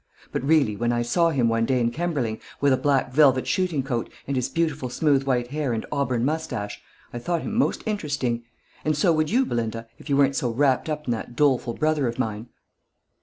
[0.31, 3.83] But really, when I saw him one day in Kemberling, with a black velvet shooting
[3.83, 6.81] coat, and his beautiful smooth white hair and auburn moustache,
[7.13, 8.43] I thought him most interesting.
[8.83, 12.07] And so would you, Belinda, if you weren't so wrapped up in that doleful brother
[12.07, 12.47] of mine."